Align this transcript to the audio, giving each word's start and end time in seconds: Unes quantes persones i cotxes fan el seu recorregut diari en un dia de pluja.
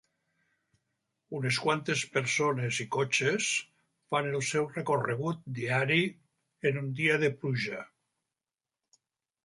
Unes 1.39 1.59
quantes 1.65 2.05
persones 2.15 2.79
i 2.87 2.89
cotxes 2.97 3.51
fan 4.15 4.31
el 4.33 4.41
seu 4.49 4.67
recorregut 4.81 5.47
diari 5.61 6.03
en 6.71 6.85
un 6.85 6.93
dia 7.03 7.23
de 7.27 7.35
pluja. 7.41 7.89